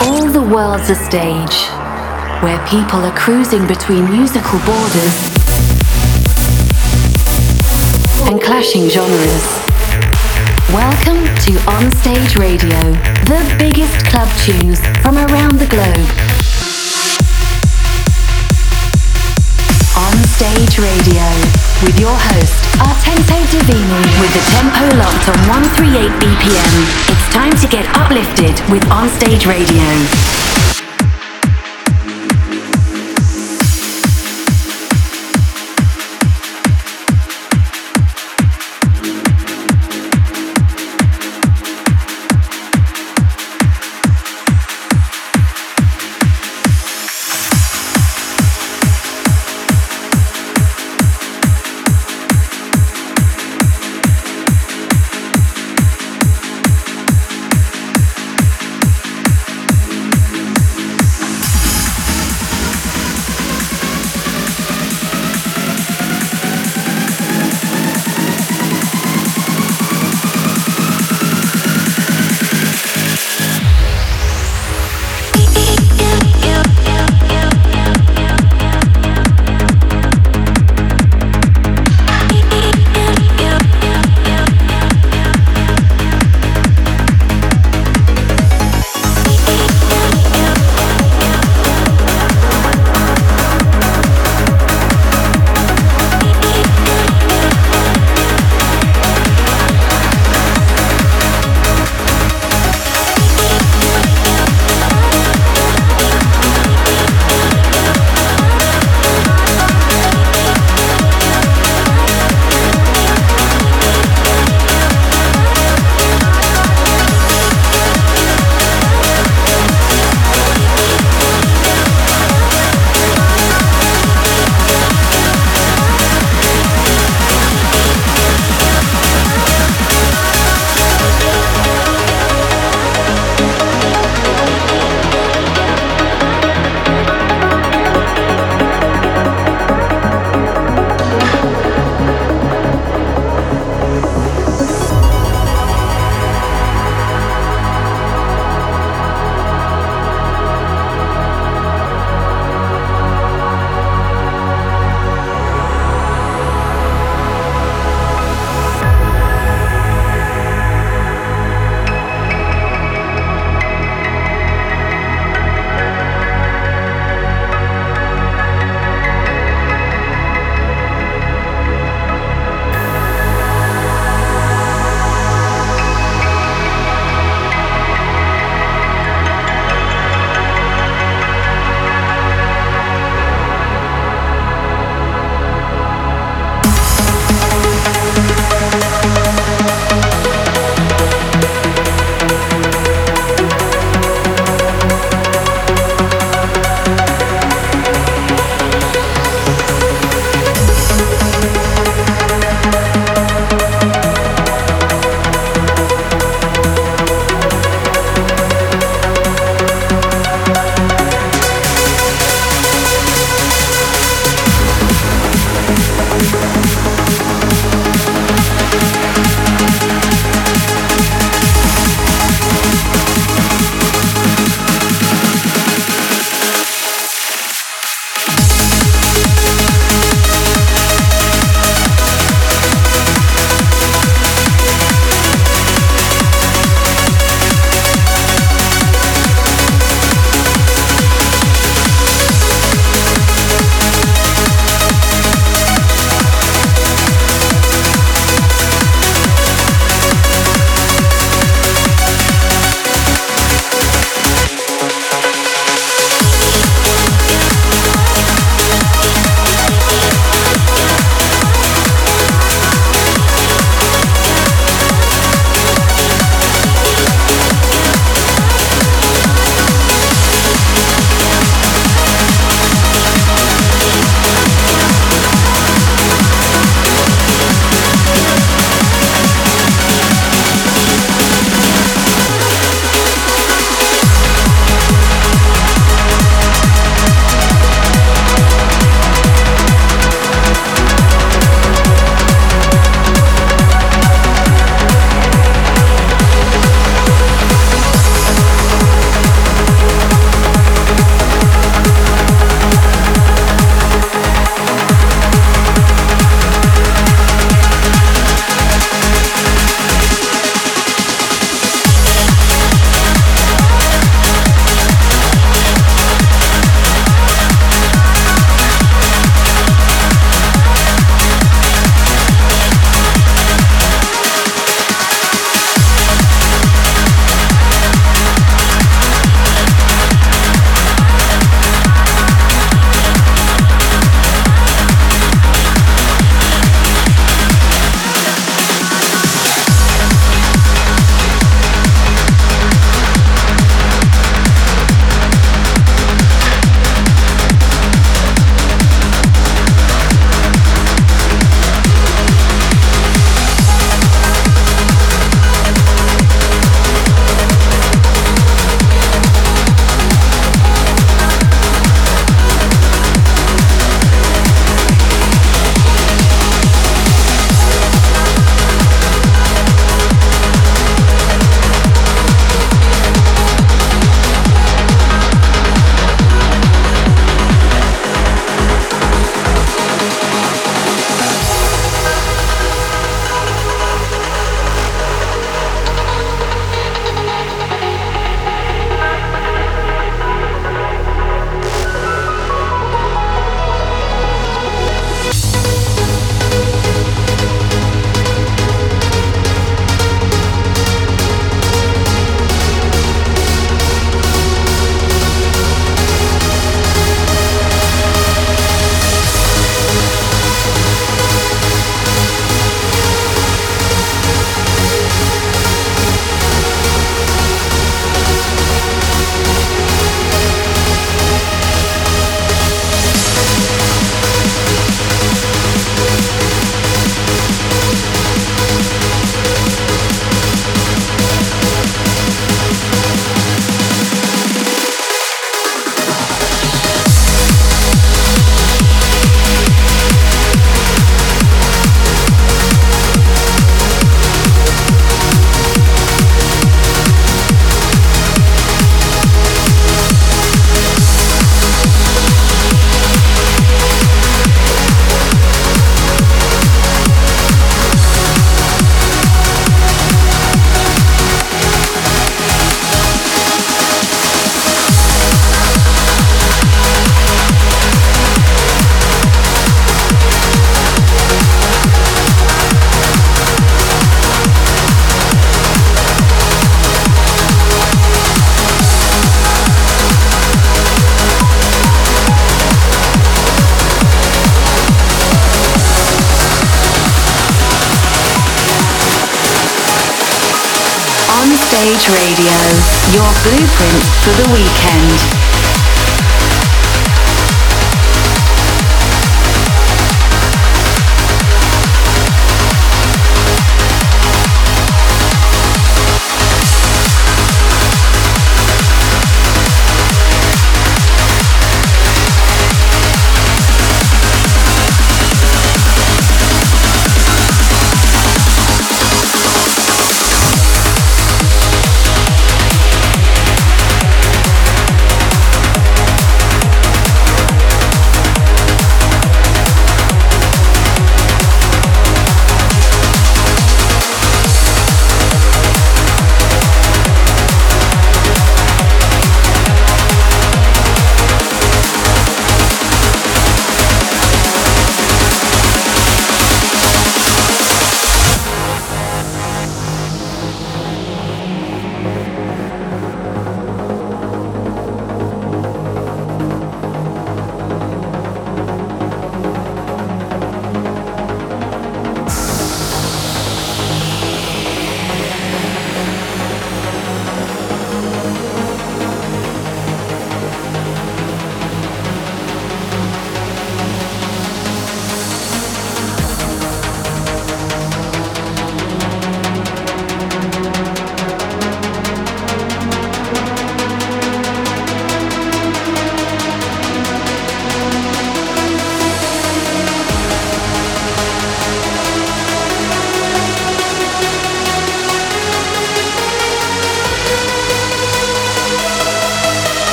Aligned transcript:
All 0.00 0.30
the 0.30 0.40
world's 0.40 0.90
a 0.90 0.94
stage 0.94 1.66
where 2.40 2.64
people 2.68 3.00
are 3.00 3.16
cruising 3.16 3.66
between 3.66 4.08
musical 4.08 4.60
borders 4.60 5.16
and 8.30 8.40
clashing 8.40 8.88
genres. 8.88 9.44
Welcome 10.72 11.24
to 11.42 11.52
Onstage 11.66 12.38
Radio, 12.38 12.78
the 13.26 13.56
biggest 13.58 14.06
club 14.06 14.28
tunes 14.38 14.78
from 15.02 15.18
around 15.18 15.58
the 15.58 15.66
globe. 15.66 16.37
Onstage 20.08 20.78
Radio 20.80 21.26
with 21.84 22.00
your 22.00 22.16
host, 22.16 22.64
Artento 22.80 23.36
Divini, 23.52 24.02
with 24.20 24.32
the 24.32 24.40
tempo 24.56 24.96
locked 24.96 25.28
on 25.28 25.36
138 25.48 26.08
BPM. 26.16 26.74
It's 27.12 27.28
time 27.34 27.52
to 27.60 27.68
get 27.68 27.84
uplifted 27.94 28.56
with 28.70 28.82
Onstage 28.84 29.46
Radio. 29.46 30.37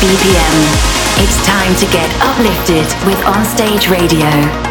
BPM. 0.00 1.18
It's 1.18 1.44
time 1.44 1.74
to 1.74 1.86
get 1.92 2.08
uplifted 2.22 2.86
with 3.04 3.18
Onstage 3.24 3.90
Radio. 3.90 4.67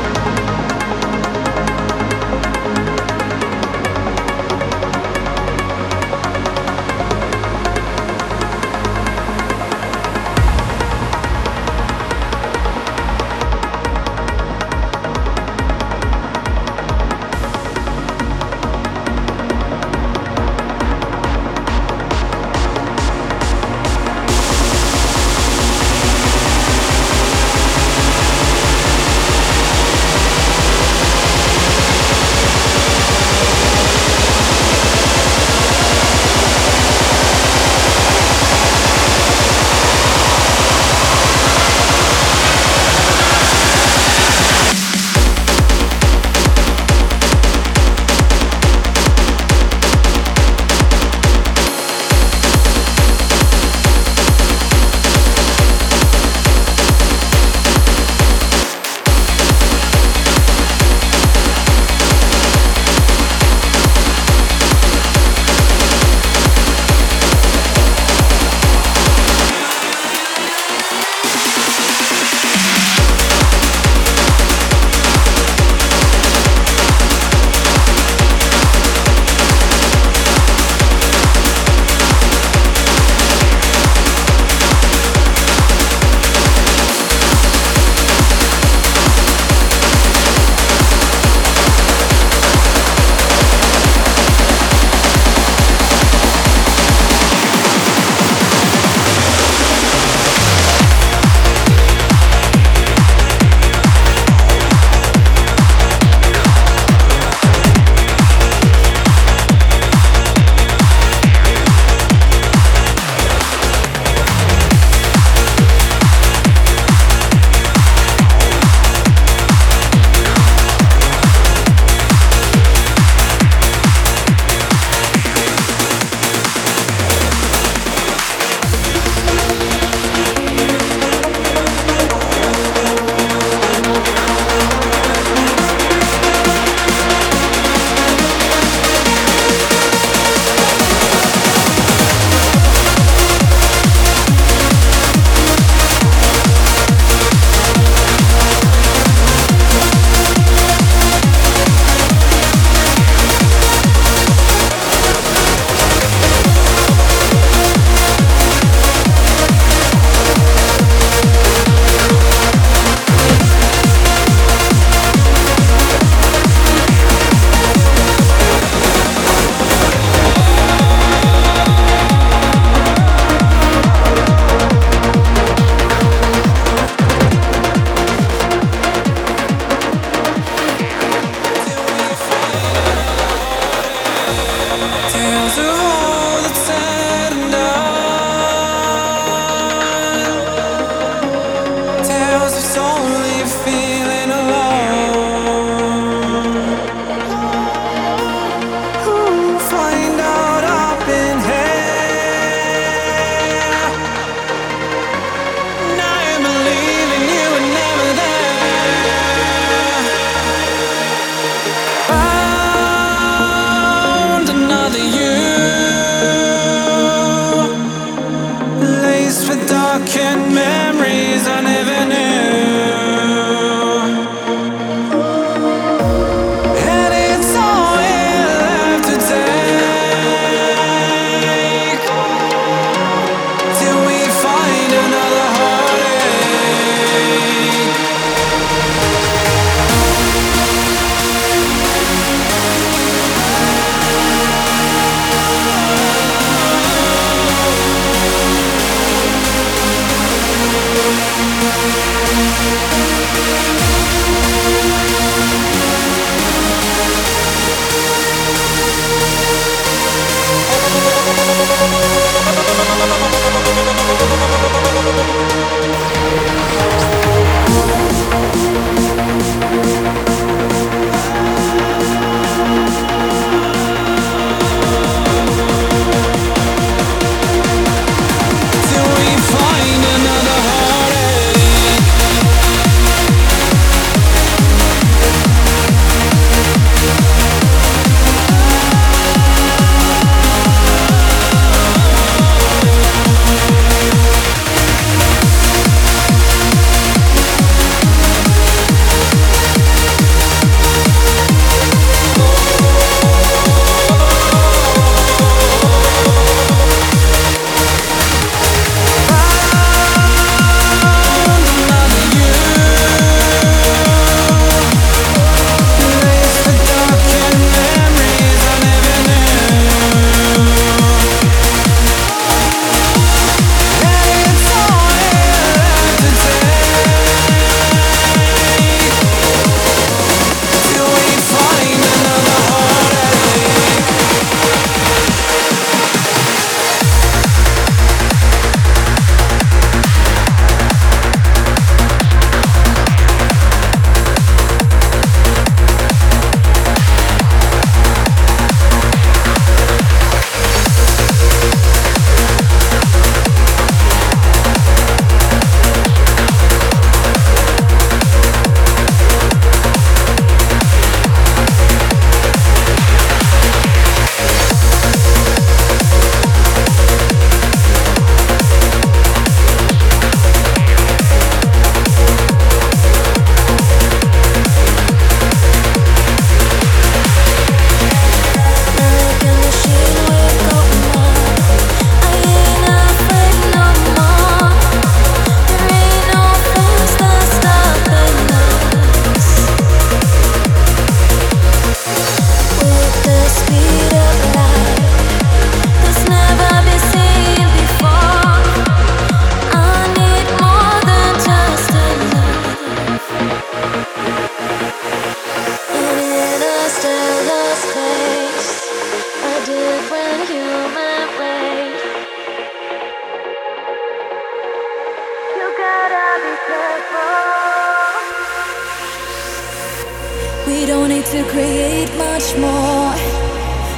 Create 421.49 422.09
much 422.17 422.55
more 422.55 423.13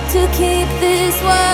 to 0.10 0.28
keep 0.36 0.68
this 0.80 1.22
world 1.22 1.49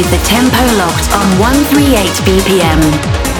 with 0.00 0.10
the 0.12 0.26
tempo 0.26 0.56
locked 0.78 1.12
on 1.12 1.26
138 1.38 2.08
BPM. 2.24 2.80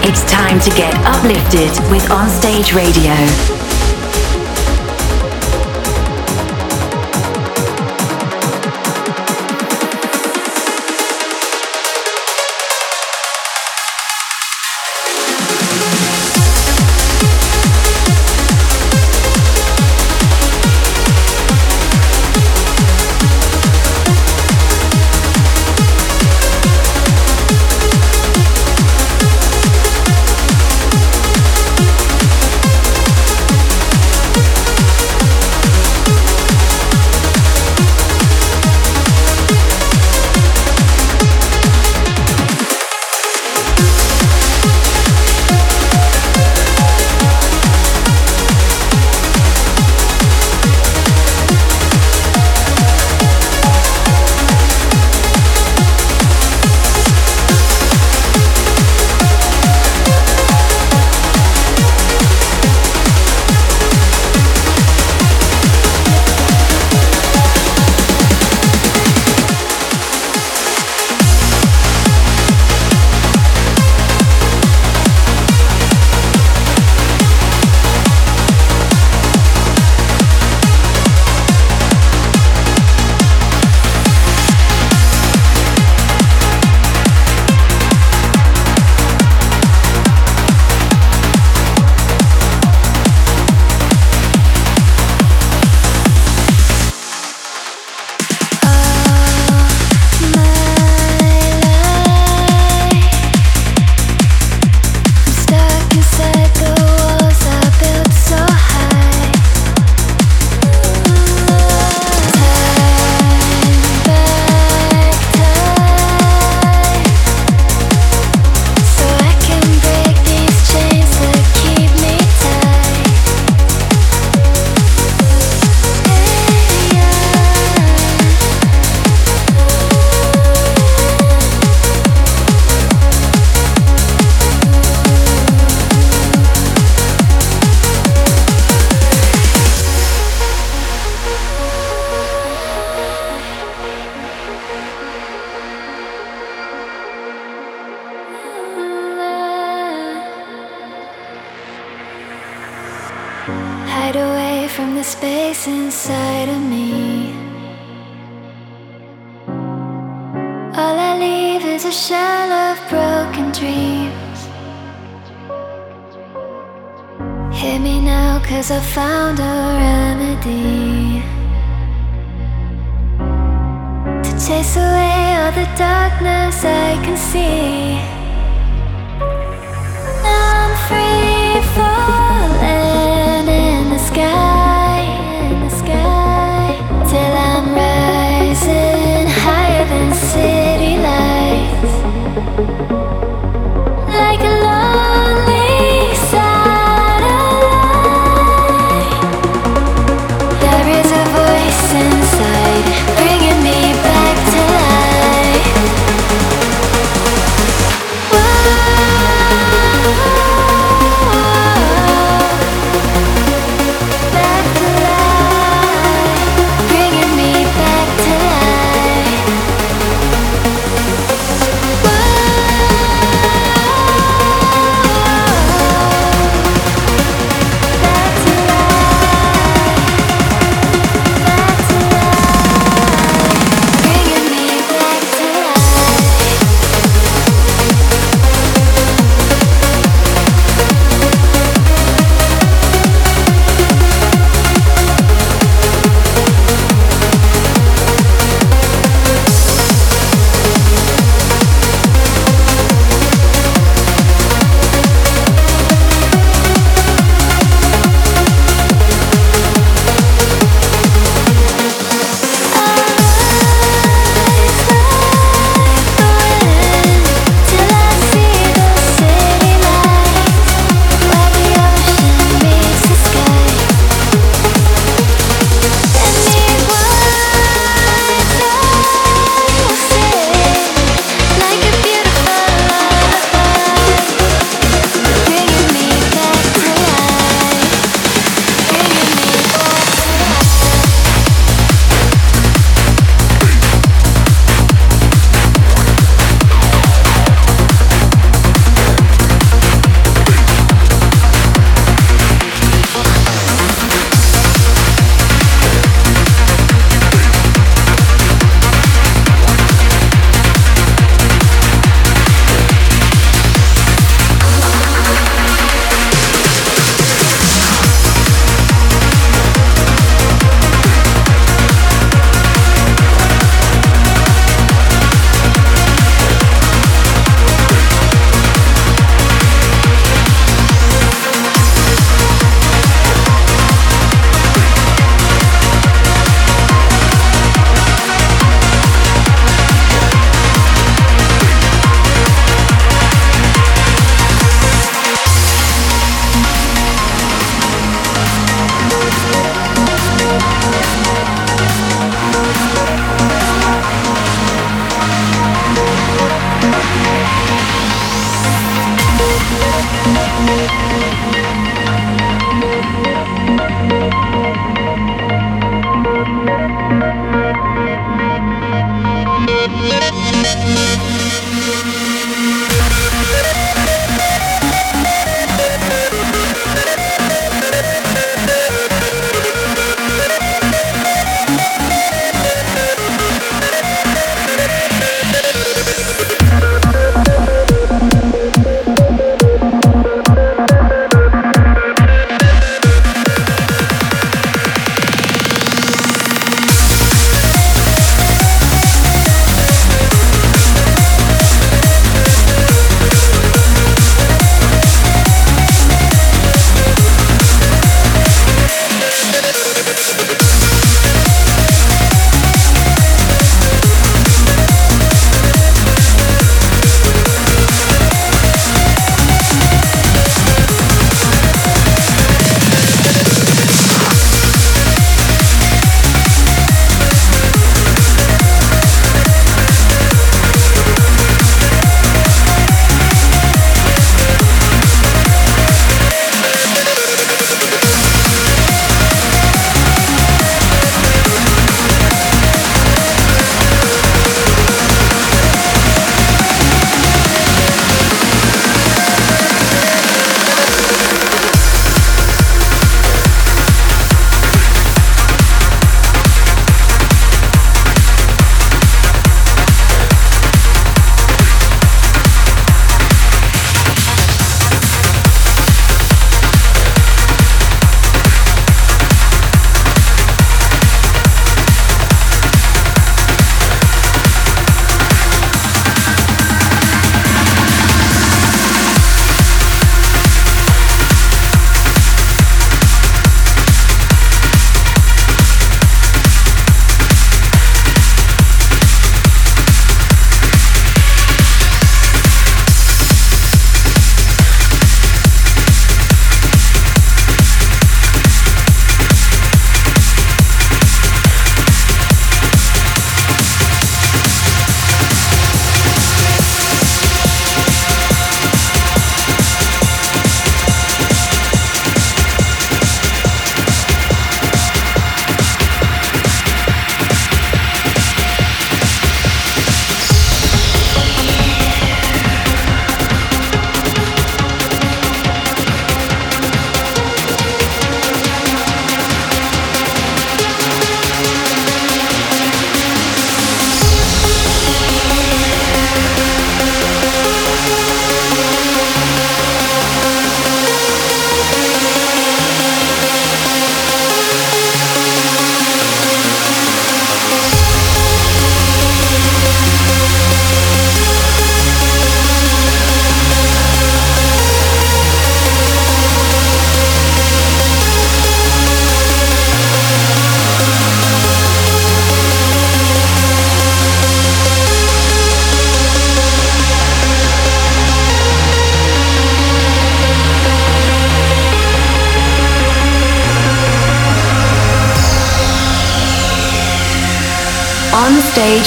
It's 0.05 0.23
time 0.31 0.61
to 0.61 0.71
get 0.77 0.93
uplifted 1.07 1.71
with 1.91 2.03
Onstage 2.11 2.75
Radio. 2.75 3.60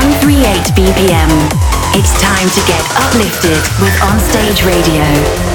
138 0.00 0.72
BPM. 0.72 1.28
It's 1.92 2.12
time 2.22 2.48
to 2.48 2.60
get 2.66 2.80
uplifted 2.96 3.60
with 3.82 3.92
Onstage 4.00 4.64
Radio. 4.64 5.49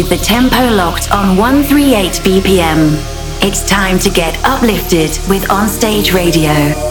With 0.00 0.08
the 0.08 0.16
tempo 0.16 0.56
locked 0.74 1.12
on 1.12 1.36
138 1.36 2.12
BPM. 2.24 2.94
It's 3.42 3.62
time 3.68 3.98
to 3.98 4.08
get 4.08 4.34
uplifted 4.46 5.10
with 5.28 5.42
Onstage 5.48 6.14
Radio. 6.14 6.89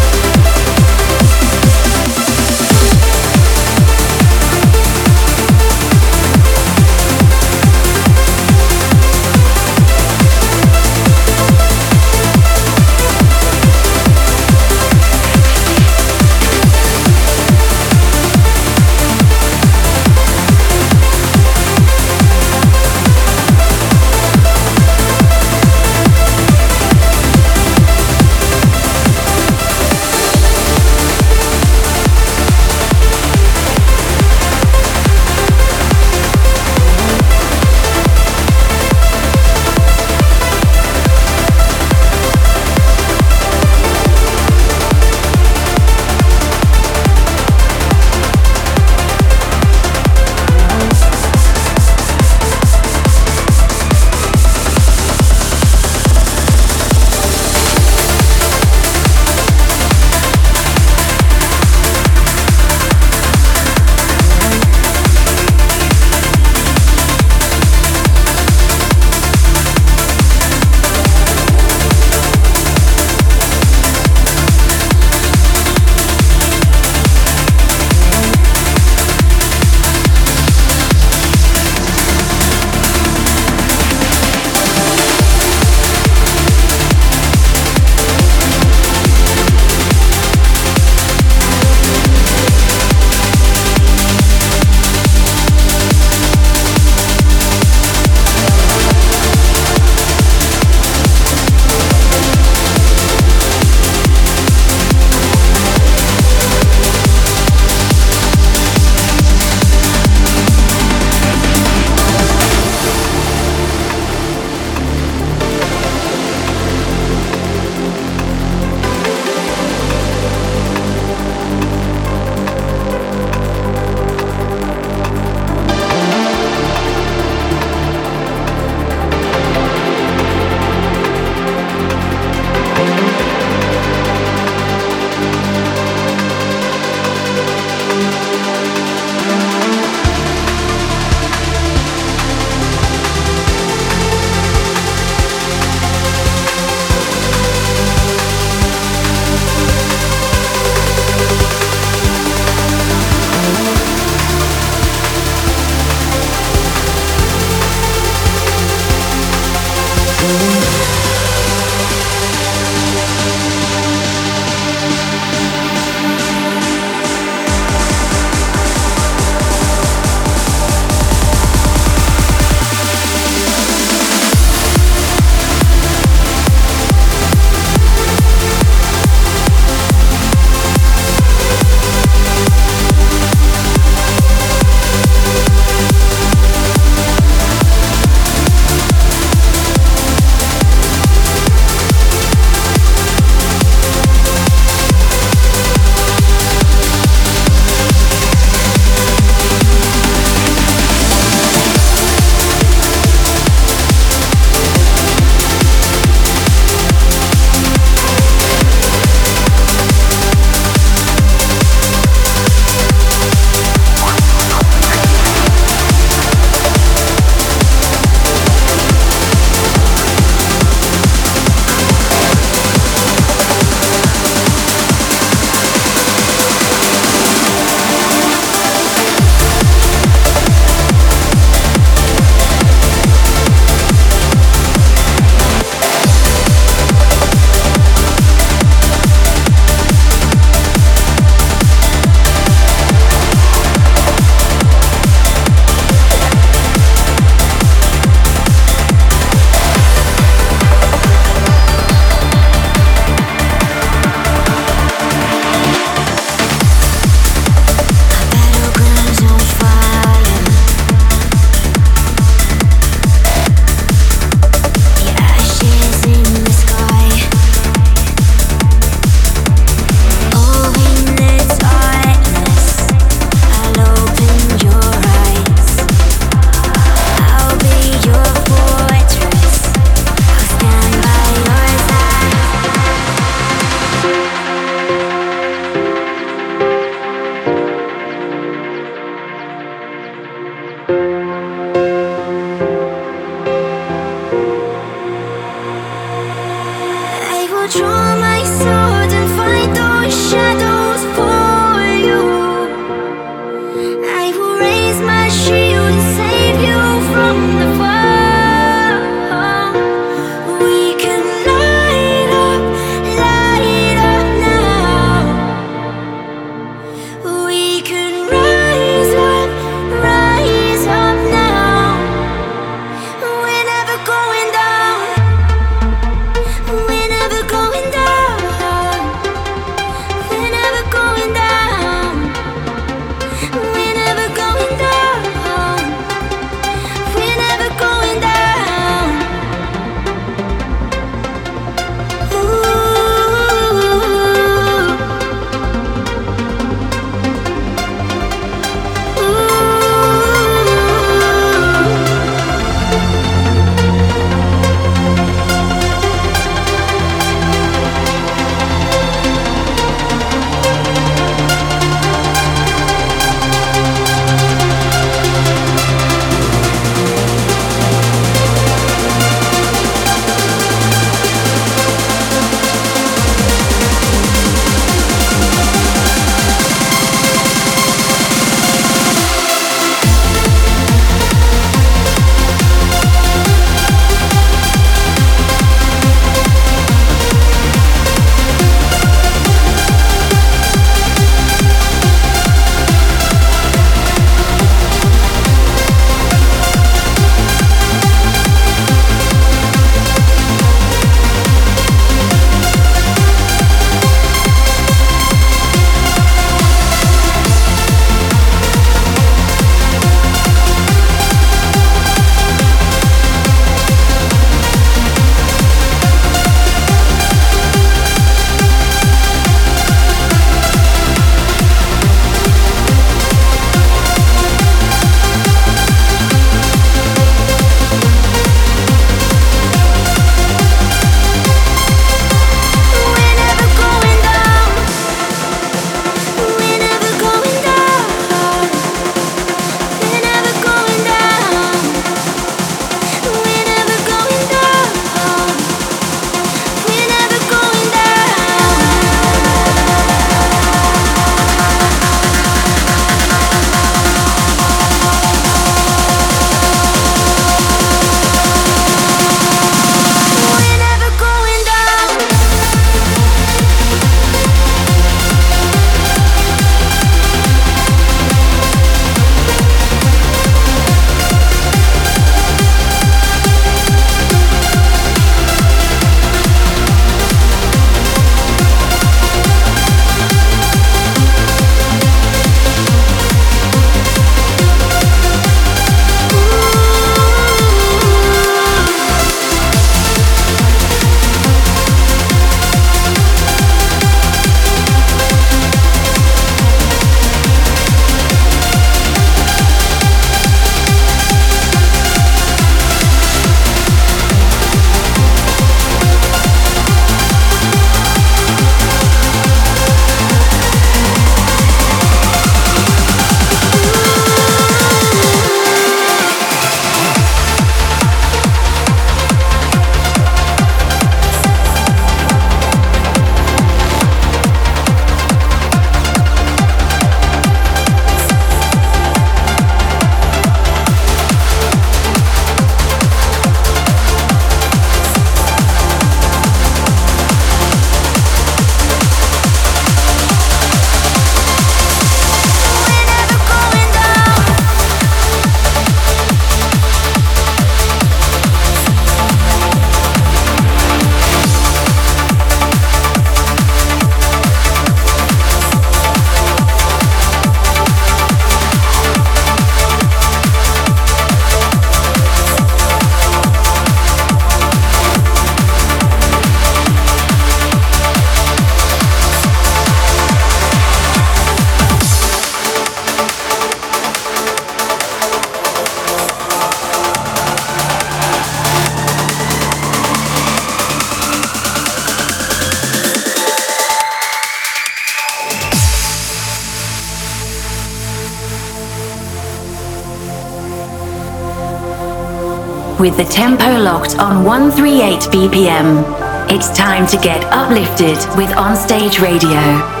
With 593.11 593.27
the 593.27 593.33
tempo 593.33 593.65
locked 593.77 594.17
on 594.19 594.45
138 594.45 595.19
BPM. 595.31 596.49
It's 596.49 596.75
time 596.77 597.05
to 597.07 597.17
get 597.17 597.43
uplifted 597.51 598.17
with 598.37 598.49
Onstage 598.51 599.21
Radio. 599.21 600.00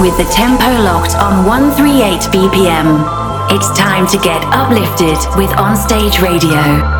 With 0.00 0.16
the 0.16 0.24
tempo 0.32 0.64
locked 0.82 1.14
on 1.14 1.44
138 1.44 2.20
BPM. 2.32 3.04
It's 3.50 3.68
time 3.78 4.06
to 4.06 4.18
get 4.18 4.42
uplifted 4.44 5.18
with 5.36 5.50
Onstage 5.50 6.22
Radio. 6.22 6.99